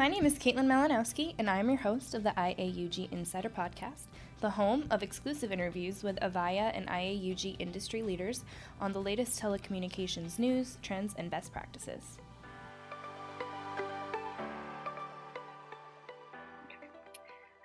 [0.00, 4.06] My name is Caitlin Malinowski, and I am your host of the IAUG Insider Podcast,
[4.40, 8.42] the home of exclusive interviews with Avaya and IAUG industry leaders
[8.80, 12.16] on the latest telecommunications news, trends, and best practices.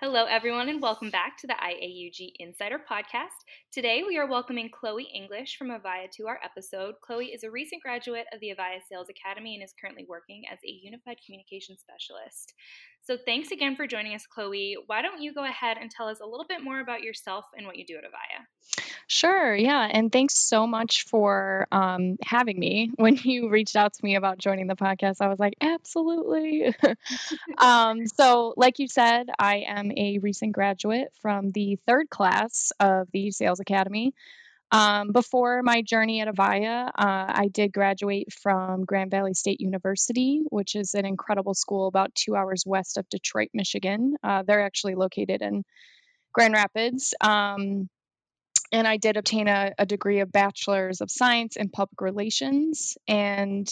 [0.05, 3.41] Hello, everyone, and welcome back to the IAUG Insider Podcast.
[3.71, 6.93] Today, we are welcoming Chloe English from Avaya to our episode.
[7.03, 10.59] Chloe is a recent graduate of the Avaya Sales Academy and is currently working as
[10.63, 12.53] a Unified Communication Specialist.
[13.01, 14.77] So, thanks again for joining us, Chloe.
[14.85, 17.65] Why don't you go ahead and tell us a little bit more about yourself and
[17.65, 18.84] what you do at Avaya?
[19.07, 19.87] Sure, yeah.
[19.91, 22.91] And thanks so much for um, having me.
[22.97, 26.73] When you reached out to me about joining the podcast, I was like, absolutely.
[27.59, 33.07] um, so, like you said, I am a recent graduate from the third class of
[33.11, 34.13] the Sales Academy.
[34.71, 40.41] Um, before my journey at Avaya, uh, I did graduate from Grand Valley State University,
[40.49, 44.15] which is an incredible school about two hours west of Detroit, Michigan.
[44.23, 45.63] Uh, they're actually located in
[46.33, 47.13] Grand Rapids.
[47.21, 47.87] Um,
[48.75, 52.97] and I did obtain a, a, degree of Bachelor's of Science in Public Relations.
[53.07, 53.65] And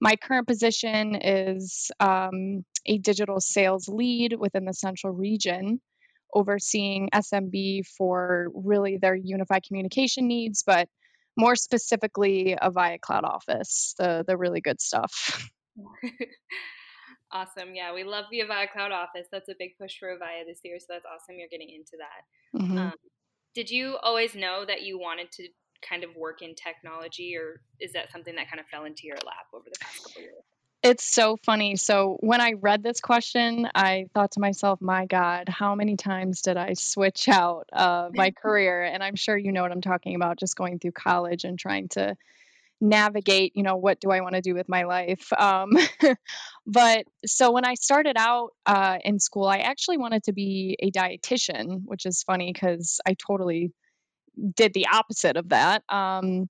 [0.00, 5.80] my current position is um, a digital sales lead within the Central Region
[6.32, 10.88] overseeing SMB for really their unified communication needs, but
[11.36, 15.48] more specifically Avaya Cloud Office, the the really good stuff.
[17.32, 17.74] awesome.
[17.74, 19.26] Yeah, we love the Avaya Cloud Office.
[19.32, 22.60] That's a big push for Avaya this year, so that's awesome you're getting into that.
[22.60, 22.78] Mm-hmm.
[22.78, 22.92] Um,
[23.54, 25.48] did you always know that you wanted to
[25.88, 29.16] kind of work in technology, or is that something that kind of fell into your
[29.16, 30.34] lap over the past couple years?
[30.82, 31.76] It's so funny.
[31.76, 36.42] So when I read this question, I thought to myself, my God, how many times
[36.42, 38.82] did I switch out uh, my career?
[38.82, 41.88] And I'm sure you know what I'm talking about, just going through college and trying
[41.90, 42.18] to
[42.80, 45.32] navigate, you know, what do I want to do with my life?
[45.32, 45.70] Um,
[46.66, 50.90] but so when I started out uh, in school, I actually wanted to be a
[50.90, 53.72] dietitian, which is funny because I totally
[54.56, 55.82] did the opposite of that.
[55.88, 56.48] Um,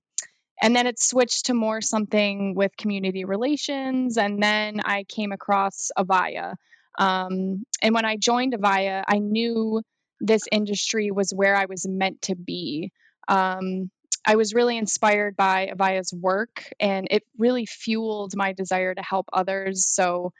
[0.61, 5.91] and then it switched to more something with community relations and then i came across
[5.97, 6.55] avaya
[6.97, 9.81] um, and when i joined avaya i knew
[10.21, 12.91] this industry was where i was meant to be
[13.27, 13.89] um,
[14.25, 19.27] i was really inspired by avaya's work and it really fueled my desire to help
[19.33, 20.31] others so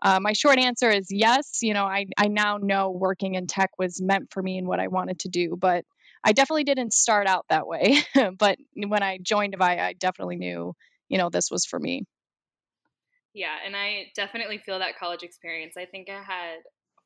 [0.00, 3.70] uh, my short answer is yes you know I, I now know working in tech
[3.78, 5.84] was meant for me and what i wanted to do but
[6.24, 7.98] I definitely didn't start out that way,
[8.38, 10.74] but when I joined Avaya, I definitely knew,
[11.08, 12.04] you know, this was for me.
[13.34, 15.74] Yeah, and I definitely feel that college experience.
[15.76, 16.58] I think I had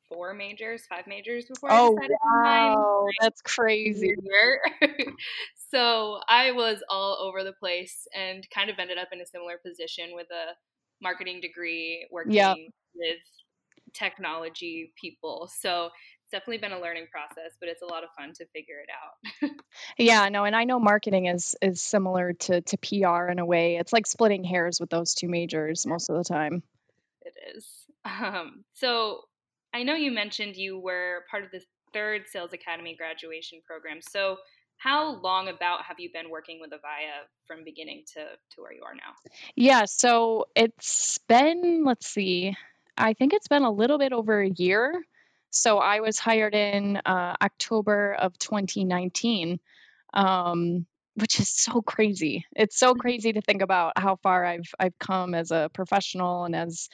[0.09, 4.15] four majors, five majors before oh, I decided wow, that's crazy.
[5.73, 9.57] so I was all over the place and kind of ended up in a similar
[9.65, 10.53] position with a
[11.01, 12.57] marketing degree working yep.
[12.95, 13.19] with
[13.93, 15.49] technology people.
[15.59, 15.89] So
[16.23, 18.89] it's definitely been a learning process, but it's a lot of fun to figure it
[18.91, 19.51] out.
[19.97, 23.77] yeah, no, and I know marketing is is similar to to PR in a way.
[23.77, 26.63] It's like splitting hairs with those two majors most of the time.
[27.21, 27.67] It is.
[28.05, 29.21] Um, so
[29.73, 31.61] I know you mentioned you were part of the
[31.93, 34.01] third Sales Academy graduation program.
[34.01, 34.35] So
[34.77, 38.83] how long about have you been working with Avaya from beginning to to where you
[38.83, 39.13] are now?
[39.55, 42.55] Yeah, so it's been let's see.
[42.97, 45.03] I think it's been a little bit over a year.
[45.49, 49.59] So I was hired in uh, October of 2019,
[50.13, 50.85] um,
[51.15, 52.45] which is so crazy.
[52.55, 56.55] It's so crazy to think about how far I've I've come as a professional and
[56.55, 56.89] as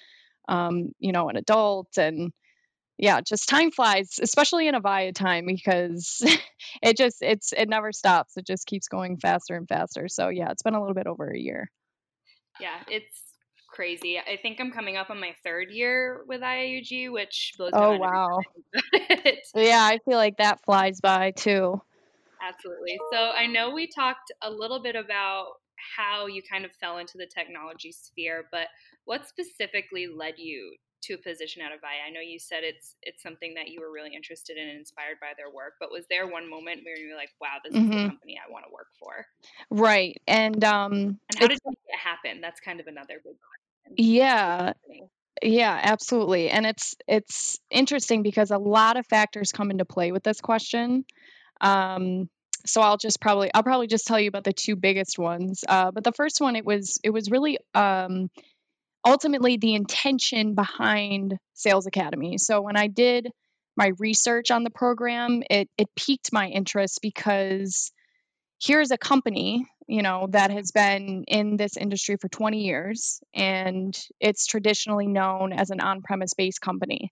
[0.47, 2.33] um, you know an adult and
[2.99, 6.21] yeah, just time flies, especially in Avaya time because
[6.83, 8.35] it just it's it never stops.
[8.35, 10.09] It just keeps going faster and faster.
[10.09, 11.71] So yeah, it's been a little bit over a year.
[12.59, 13.23] Yeah, it's
[13.69, 14.19] crazy.
[14.19, 18.41] I think I'm coming up on my third year with IAUG, which blows oh wow.
[19.55, 21.81] yeah, I feel like that flies by too.
[22.45, 22.99] Absolutely.
[23.13, 25.53] So I know we talked a little bit about
[25.97, 28.67] how you kind of fell into the technology sphere, but
[29.05, 32.07] what specifically led you to a position at Avaya?
[32.07, 35.17] I know you said it's it's something that you were really interested in and inspired
[35.21, 37.91] by their work, but was there one moment where you were like, "Wow, this mm-hmm.
[37.91, 39.25] is the company I want to work for"?
[39.69, 42.41] Right, and um, and how did it happen?
[42.41, 43.95] That's kind of another big question.
[43.97, 44.73] Yeah.
[45.41, 46.49] Yeah, absolutely.
[46.49, 51.05] And it's it's interesting because a lot of factors come into play with this question.
[51.61, 52.29] Um,
[52.65, 55.63] so I'll just probably I'll probably just tell you about the two biggest ones.
[55.67, 58.29] Uh, but the first one it was it was really um,
[59.05, 62.37] ultimately the intention behind Sales Academy.
[62.37, 63.29] So when I did
[63.75, 67.91] my research on the program, it it piqued my interest because
[68.61, 73.97] here's a company you know, that has been in this industry for 20 years, and
[74.19, 77.11] it's traditionally known as an on premise based company.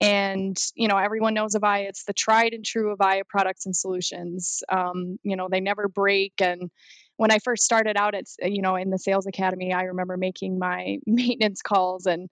[0.00, 1.88] And, you know, everyone knows Avaya.
[1.88, 4.62] It's the tried and true Avaya products and solutions.
[4.68, 6.34] Um, you know, they never break.
[6.40, 6.70] And
[7.16, 10.58] when I first started out, it's, you know, in the sales academy, I remember making
[10.58, 12.28] my maintenance calls and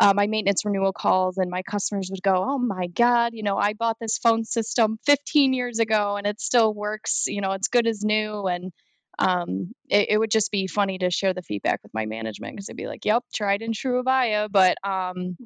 [0.00, 3.56] uh, my maintenance renewal calls and my customers would go oh my god you know
[3.56, 7.68] i bought this phone system 15 years ago and it still works you know it's
[7.68, 8.46] good as new.
[8.46, 8.72] And
[9.18, 12.66] um, it, it, would just be funny to share the feedback with my management because
[12.66, 14.48] they'd be like yep tried and true avaya.
[14.50, 15.36] But um,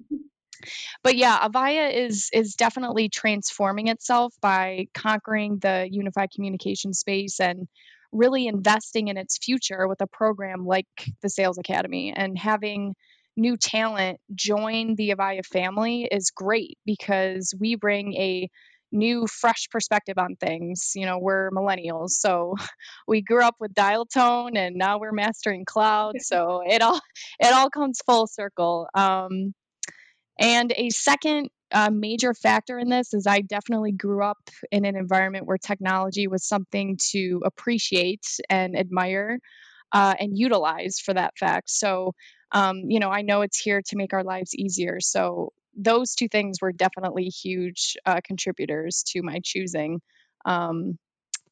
[1.02, 7.68] but yeah avaya is is definitely transforming itself by conquering the unified communication space and
[8.12, 10.86] really investing in its future with a program like
[11.22, 12.94] the sales academy and having
[13.36, 18.48] new talent join the Avaya family is great because we bring a
[18.90, 20.92] new fresh perspective on things.
[20.94, 22.54] You know we're millennials so
[23.06, 27.00] we grew up with dial tone and now we're mastering cloud so it all
[27.40, 28.88] it all comes full circle.
[28.94, 29.54] Um,
[30.40, 34.38] and a second uh, major factor in this is i definitely grew up
[34.70, 39.38] in an environment where technology was something to appreciate and admire
[39.92, 42.12] uh, and utilize for that fact so
[42.52, 45.00] um, you know, I know it's here to make our lives easier.
[45.00, 50.00] So those two things were definitely huge uh, contributors to my choosing.
[50.44, 50.98] Um,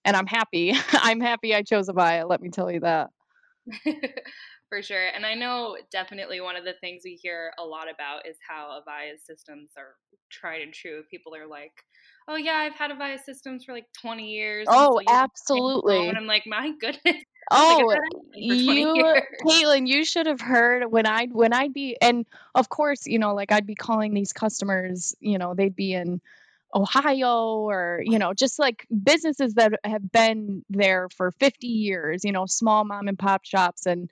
[0.04, 0.72] and I'm happy.
[0.92, 2.28] I'm happy I chose Avaya.
[2.28, 3.10] Let me tell you that.
[4.76, 5.06] For sure.
[5.14, 8.78] And I know definitely one of the things we hear a lot about is how
[8.78, 9.94] Avaya's systems are
[10.28, 11.02] tried and true.
[11.10, 11.72] People are like,
[12.28, 14.66] oh, yeah, I've had Avaya systems for like 20 years.
[14.68, 15.96] Oh, so absolutely.
[16.10, 18.00] And I'm like, my goodness, Oh, like
[18.34, 23.18] you, Caitlin, you should have heard when I'd when I'd be, and of course, you
[23.18, 26.20] know, like I'd be calling these customers, you know, they'd be in
[26.74, 32.32] Ohio or you know, just like businesses that have been there for 50 years, you
[32.32, 34.10] know, small mom and pop shops, and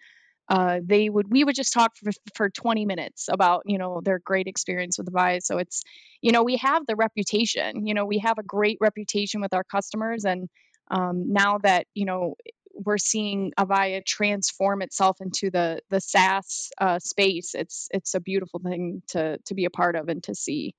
[0.49, 4.19] uh, they would we would just talk for for 20 minutes about you know their
[4.19, 5.43] great experience with Avaya.
[5.43, 5.82] So it's
[6.20, 9.64] you know we have the reputation, you know, we have a great reputation with our
[9.64, 10.49] customers, and
[10.91, 12.35] um, now that you know
[12.75, 17.55] we're seeing Avaya transform itself into the the SaaS uh, space.
[17.55, 20.75] It's it's a beautiful thing to to be a part of and to see.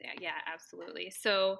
[0.00, 1.10] Yeah, yeah, absolutely.
[1.10, 1.58] So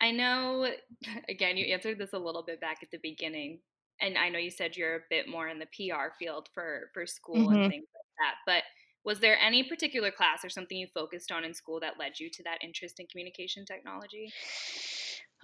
[0.00, 0.70] I know
[1.28, 3.58] again you answered this a little bit back at the beginning,
[4.00, 7.06] and I know you said you're a bit more in the PR field for for
[7.06, 7.54] school mm-hmm.
[7.54, 8.62] and things like that, but
[9.04, 12.28] was there any particular class or something you focused on in school that led you
[12.28, 14.32] to that interest in communication technology?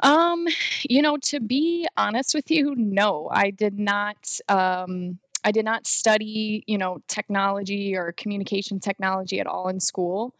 [0.02, 0.49] Um,
[0.82, 4.16] you know, to be honest with you, no, I did not.
[4.49, 10.34] Um, I did not study, you know, technology or communication technology at all in school.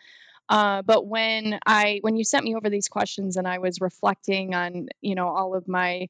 [0.49, 4.55] Uh, but when I when you sent me over these questions and I was reflecting
[4.55, 6.09] on, you know, all of my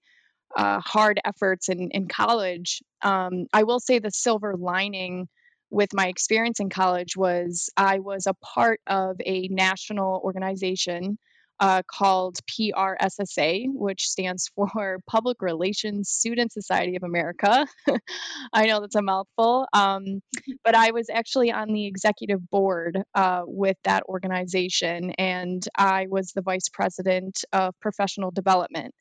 [0.57, 5.29] uh, hard efforts in in college, um, I will say the silver lining
[5.71, 11.19] with my experience in college was I was a part of a national organization
[11.61, 17.67] uh, called PRSSA, which stands for Public Relations Student Society of America.
[18.53, 20.21] I know that's a mouthful, um,
[20.65, 26.33] but I was actually on the executive board uh, with that organization, and I was
[26.33, 28.93] the vice president of professional development.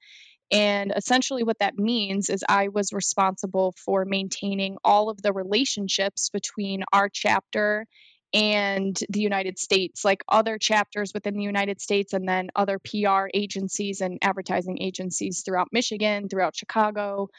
[0.51, 6.29] And essentially, what that means is I was responsible for maintaining all of the relationships
[6.29, 7.86] between our chapter
[8.34, 13.27] and the United States, like other chapters within the United States, and then other PR
[13.34, 17.29] agencies and advertising agencies throughout Michigan, throughout Chicago.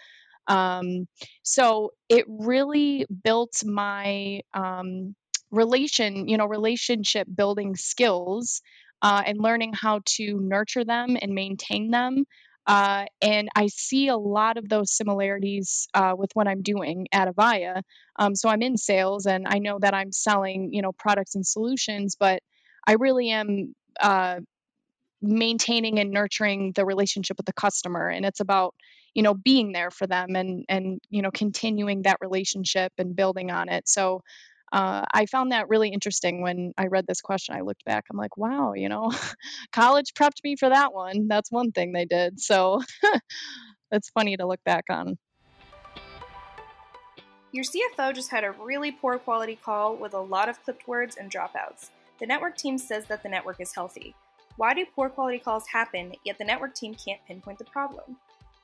[0.46, 1.06] Um,
[1.42, 5.14] so it really built my um,
[5.50, 8.62] relation, you know, relationship building skills
[9.02, 12.24] uh, and learning how to nurture them and maintain them
[12.66, 17.28] uh, and I see a lot of those similarities uh, with what I'm doing at
[17.28, 17.82] Avaya.
[18.18, 21.46] Um, so I'm in sales and I know that I'm selling, you know, products and
[21.46, 22.40] solutions, but
[22.86, 24.40] I really am uh,
[25.20, 28.08] maintaining and nurturing the relationship with the customer.
[28.08, 28.74] And it's about,
[29.14, 33.50] you know, being there for them and, and, you know, continuing that relationship and building
[33.50, 33.88] on it.
[33.88, 34.22] So
[34.72, 37.54] uh, I found that really interesting when I read this question.
[37.54, 39.12] I looked back, I'm like, wow, you know,
[39.72, 41.28] college prepped me for that one.
[41.28, 42.40] That's one thing they did.
[42.40, 42.80] So
[43.92, 45.18] it's funny to look back on.
[47.52, 51.16] Your CFO just had a really poor quality call with a lot of clipped words
[51.16, 51.90] and dropouts.
[52.18, 54.14] The network team says that the network is healthy.
[54.56, 58.16] Why do poor quality calls happen, yet the network team can't pinpoint the problem?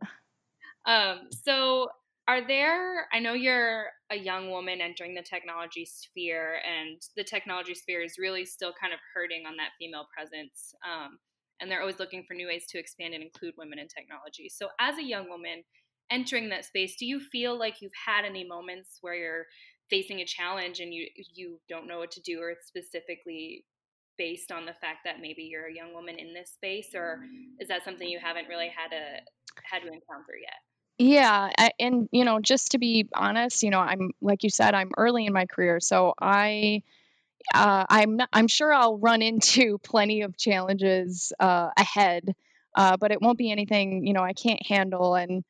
[0.88, 1.90] Um, so
[2.30, 7.74] are there i know you're a young woman entering the technology sphere and the technology
[7.74, 11.18] sphere is really still kind of hurting on that female presence um,
[11.60, 14.48] and they're always looking for new ways to expand and include women in technology.
[14.48, 15.64] So as a young woman
[16.12, 19.46] entering that space do you feel like you've had any moments where you're
[19.90, 23.66] facing a challenge and you you don't know what to do or it's specifically
[24.18, 27.20] based on the fact that maybe you're a young woman in this space or
[27.60, 29.20] is that something you haven't really had a
[29.70, 30.67] had to encounter yet
[31.00, 31.50] yeah,
[31.80, 35.26] and you know, just to be honest, you know, I'm like you said, I'm early
[35.26, 36.82] in my career, so I
[37.56, 42.36] uh, I'm not, I'm sure I'll run into plenty of challenges uh, ahead,
[42.76, 45.16] uh, but it won't be anything you know I can't handle.
[45.16, 45.44] And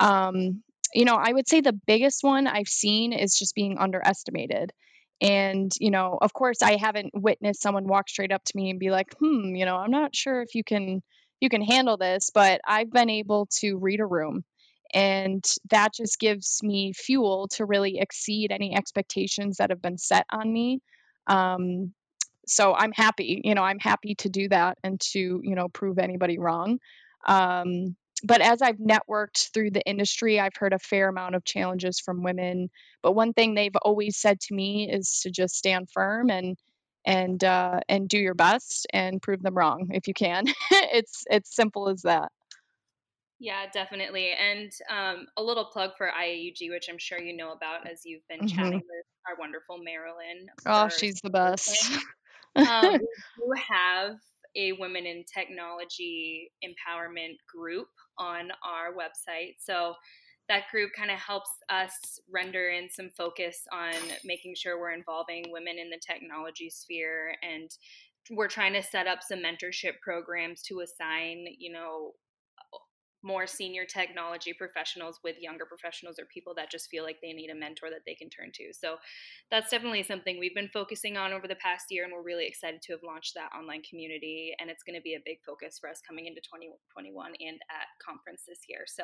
[0.00, 0.62] um,
[0.94, 4.72] you know, I would say the biggest one I've seen is just being underestimated.
[5.20, 8.80] And you know, of course, I haven't witnessed someone walk straight up to me and
[8.80, 11.02] be like, "Hmm, you know, I'm not sure if you can
[11.40, 14.44] you can handle this," but I've been able to read a room
[14.92, 20.26] and that just gives me fuel to really exceed any expectations that have been set
[20.30, 20.80] on me.
[21.26, 21.92] Um,
[22.46, 25.98] so I'm happy, you know, I'm happy to do that and to, you know, prove
[25.98, 26.78] anybody wrong.
[27.26, 32.00] Um, but as I've networked through the industry, I've heard a fair amount of challenges
[32.00, 32.70] from women.
[33.02, 36.56] But one thing they've always said to me is to just stand firm and
[37.04, 40.44] and uh, and do your best and prove them wrong if you can.
[40.70, 42.30] it's it's simple as that.
[43.42, 44.30] Yeah, definitely.
[44.30, 48.22] And um, a little plug for IAUG, which I'm sure you know about as you've
[48.28, 48.56] been mm-hmm.
[48.56, 50.46] chatting with our wonderful Marilyn.
[50.64, 51.90] Oh, she's the best.
[52.54, 54.14] um, we do have
[54.54, 59.54] a Women in Technology Empowerment group on our website.
[59.58, 59.94] So
[60.48, 63.94] that group kind of helps us render in some focus on
[64.24, 67.68] making sure we're involving women in the technology sphere and
[68.30, 72.12] we're trying to set up some mentorship programs to assign you know
[73.22, 77.50] more senior technology professionals with younger professionals or people that just feel like they need
[77.50, 78.72] a mentor that they can turn to.
[78.72, 78.96] So
[79.50, 82.82] that's definitely something we've been focusing on over the past year, and we're really excited
[82.82, 84.54] to have launched that online community.
[84.58, 87.86] And it's going to be a big focus for us coming into 2021 and at
[88.04, 88.80] conference this year.
[88.86, 89.02] So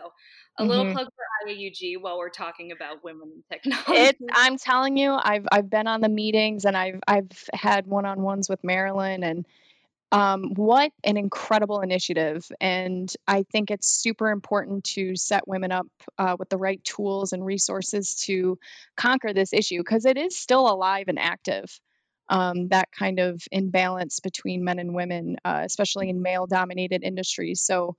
[0.59, 0.71] a mm-hmm.
[0.71, 3.93] little plug for IAUG while we're talking about women in technology.
[3.93, 8.49] It, I'm telling you, I've I've been on the meetings and I've I've had one-on-ones
[8.49, 9.47] with Marilyn and
[10.11, 12.50] um, what an incredible initiative.
[12.61, 15.87] And I think it's super important to set women up
[16.17, 18.59] uh, with the right tools and resources to
[18.97, 21.67] conquer this issue because it is still alive and active.
[22.31, 27.62] Um, that kind of imbalance between men and women, uh, especially in male dominated industries.
[27.62, 27.97] So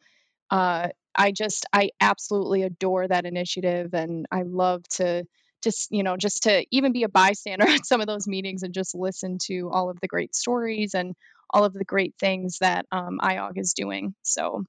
[0.52, 3.94] uh, I just, I absolutely adore that initiative.
[3.94, 5.26] And I love to,
[5.64, 8.74] just you know just to even be a bystander at some of those meetings and
[8.74, 11.16] just listen to all of the great stories and
[11.52, 14.14] all of the great things that um, IAUG is doing.
[14.22, 14.64] So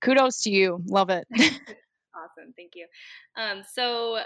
[0.00, 0.82] kudos to you.
[0.86, 1.26] Love it.
[1.34, 2.54] awesome.
[2.56, 2.86] Thank you.
[3.36, 4.18] Um, so,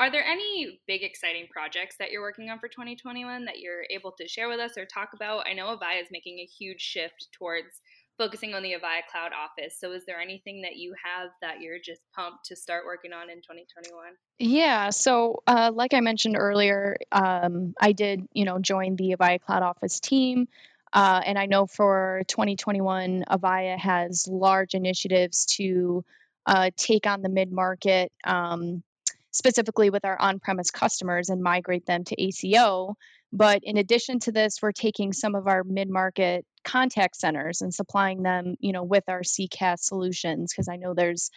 [0.00, 4.12] are there any big exciting projects that you're working on for 2021 that you're able
[4.18, 5.46] to share with us or talk about?
[5.48, 7.80] I know Avaya is making a huge shift towards
[8.18, 9.76] focusing on the Avaya Cloud Office.
[9.78, 13.30] So, is there anything that you have that you're just pumped to start working on
[13.30, 14.12] in 2021?
[14.38, 14.90] Yeah.
[14.90, 19.62] So, uh, like I mentioned earlier, um, I did, you know, join the Avaya Cloud
[19.62, 20.48] Office team.
[20.92, 26.04] Uh, and I know for 2021, Avaya has large initiatives to
[26.46, 28.84] uh, take on the mid market, um,
[29.32, 32.96] specifically with our on premise customers and migrate them to ACO.
[33.36, 37.74] But in addition to this, we're taking some of our mid market contact centers and
[37.74, 41.30] supplying them, you know, with our CCaaS solutions because I know there's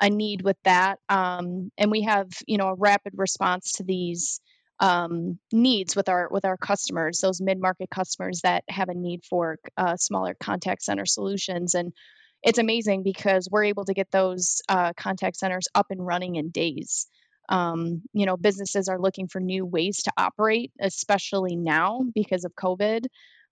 [0.00, 1.00] a need with that.
[1.08, 4.40] Um, and we have, you know, a rapid response to these
[4.78, 9.24] um, needs with our with our customers, those mid market customers that have a need
[9.28, 11.92] for uh, smaller contact center solutions, and
[12.44, 16.50] it's amazing because we're able to get those uh, contact centers up and running in
[16.50, 17.08] days.
[17.50, 22.54] Um, you know, businesses are looking for new ways to operate, especially now because of
[22.54, 23.06] COVID.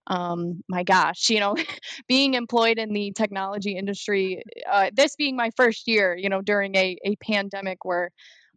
[0.07, 1.57] Um, my gosh, you know,
[2.09, 6.75] being employed in the technology industry, uh, this being my first year, you know, during
[6.77, 8.11] a, a pandemic where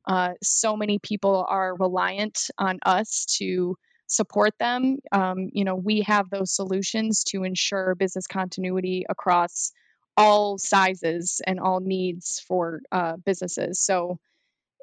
[0.08, 3.76] uh, so many people are reliant on us to
[4.08, 4.98] support them.
[5.12, 9.72] Um, you know, we have those solutions to ensure business continuity across
[10.18, 13.84] all sizes and all needs for uh, businesses.
[13.84, 14.20] So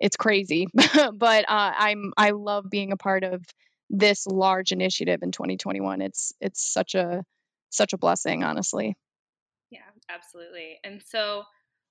[0.01, 0.67] it's crazy,
[1.15, 3.45] but uh, I'm I love being a part of
[3.91, 6.03] this large initiative in 2021.
[6.03, 7.23] It's it's such a
[7.71, 8.97] such a blessing, honestly.
[9.71, 10.79] Yeah, absolutely.
[10.85, 11.43] And so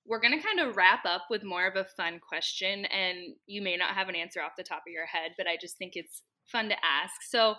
[0.06, 3.60] we're going to kind of wrap up with more of a fun question and you
[3.60, 5.92] may not have an answer off the top of your head, but I just think
[5.94, 7.14] it's fun to ask.
[7.28, 7.56] So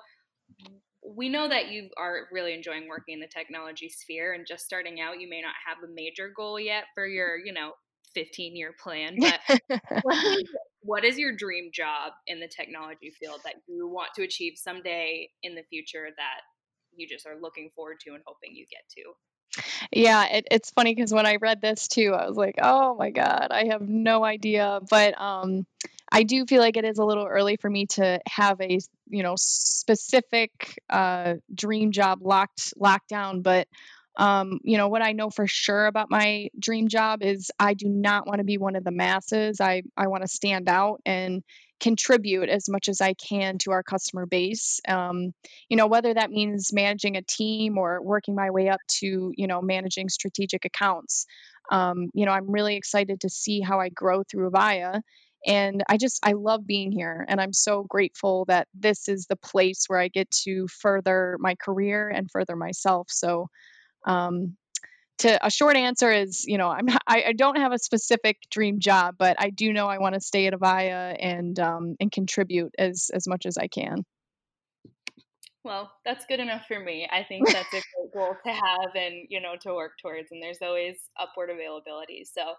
[1.06, 5.00] we know that you are really enjoying working in the technology sphere and just starting
[5.00, 7.72] out you may not have a major goal yet for your you know
[8.14, 9.18] 15 year plan
[9.70, 10.44] but what, is,
[10.82, 15.30] what is your dream job in the technology field that you want to achieve someday
[15.44, 16.42] in the future that
[16.96, 19.04] you just are looking forward to and hoping you get to
[19.92, 23.10] yeah, it, it's funny because when I read this too, I was like, oh my
[23.10, 24.80] God, I have no idea.
[24.90, 25.66] But um,
[26.12, 29.24] I do feel like it is a little early for me to have a you
[29.24, 33.42] know specific uh, dream job locked locked down.
[33.42, 33.68] But
[34.20, 37.90] um, you know what I know for sure about my dream job is I do
[37.90, 39.62] not want to be one of the masses.
[39.62, 41.44] I I want to stand out and
[41.82, 44.82] contribute as much as I can to our customer base.
[44.88, 45.34] Um,
[45.70, 49.48] you know, whether that means managing a team or working my way up to, you
[49.48, 51.26] know, managing strategic accounts.
[51.72, 55.02] Um, you know, I'm really excited to see how I grow through Avaya.
[55.48, 57.26] And I just, I love being here.
[57.30, 61.56] And I'm so grateful that this is the place where I get to further my
[61.56, 63.08] career and further myself.
[63.10, 63.48] So,
[64.06, 64.56] um,
[65.20, 68.38] to a short answer is you know i'm not I, I, don't have a specific
[68.50, 72.12] dream job but i do know i want to stay at avaya and um, and
[72.12, 74.04] contribute as as much as i can.
[75.64, 77.08] Well that's good enough for me.
[77.12, 80.42] I think that's a great goal to have and you know to work towards and
[80.42, 82.26] there's always upward availability.
[82.26, 82.54] So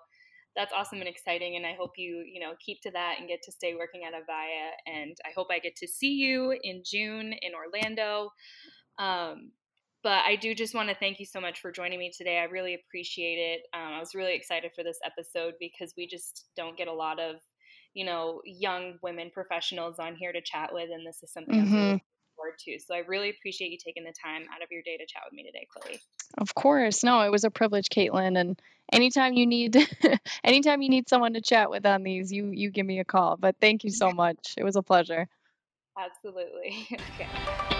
[0.57, 3.41] that's awesome and exciting and i hope you you know keep to that and get
[3.41, 7.33] to stay working at avaya and i hope i get to see you in june
[7.41, 8.31] in orlando.
[8.99, 9.53] Um,
[10.03, 12.39] but I do just want to thank you so much for joining me today.
[12.39, 13.61] I really appreciate it.
[13.75, 17.21] Um, I was really excited for this episode because we just don't get a lot
[17.21, 17.37] of,
[17.95, 21.75] you know, young women professionals on here to chat with, and this is something mm-hmm.
[21.75, 22.03] I'm really looking
[22.37, 22.79] forward to.
[22.79, 25.35] So I really appreciate you taking the time out of your day to chat with
[25.35, 26.01] me today, Chloe.
[26.39, 28.61] Of course, no, it was a privilege, Caitlin, and
[28.93, 29.77] anytime you need,
[30.45, 33.37] anytime you need someone to chat with on these, you you give me a call.
[33.37, 34.55] But thank you so much.
[34.57, 35.29] It was a pleasure.
[35.99, 36.87] Absolutely.
[36.93, 37.80] okay.